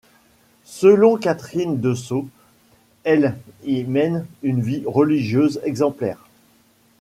Selon 0.65 1.15
Catherine 1.17 1.79
de 1.79 1.93
Saulx, 1.93 2.27
elle 3.03 3.37
y 3.63 3.83
mène 3.83 4.25
une 4.41 4.59
vie 4.59 4.81
religieuse 4.87 5.61
exemplaire. 5.63 6.25